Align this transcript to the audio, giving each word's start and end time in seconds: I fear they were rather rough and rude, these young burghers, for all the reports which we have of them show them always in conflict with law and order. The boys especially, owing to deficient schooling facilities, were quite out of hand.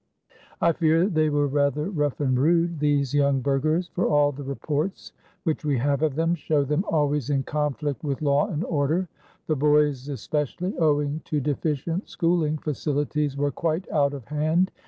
I 0.59 0.71
fear 0.71 1.05
they 1.05 1.29
were 1.29 1.45
rather 1.45 1.87
rough 1.91 2.21
and 2.21 2.35
rude, 2.39 2.79
these 2.79 3.13
young 3.13 3.39
burghers, 3.39 3.89
for 3.93 4.07
all 4.07 4.31
the 4.31 4.41
reports 4.41 5.13
which 5.43 5.63
we 5.63 5.77
have 5.77 6.01
of 6.01 6.15
them 6.15 6.33
show 6.33 6.63
them 6.63 6.83
always 6.89 7.29
in 7.29 7.43
conflict 7.43 8.03
with 8.03 8.19
law 8.23 8.47
and 8.47 8.63
order. 8.65 9.09
The 9.45 9.55
boys 9.55 10.09
especially, 10.09 10.75
owing 10.79 11.21
to 11.25 11.39
deficient 11.39 12.09
schooling 12.09 12.57
facilities, 12.57 13.37
were 13.37 13.51
quite 13.51 13.87
out 13.91 14.15
of 14.15 14.25
hand. 14.25 14.71